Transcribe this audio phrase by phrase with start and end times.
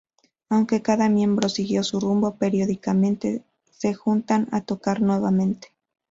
[0.49, 5.75] Aunque cada miembro siguió su rumbo, periódicamente se juntan a tocar nuevamente.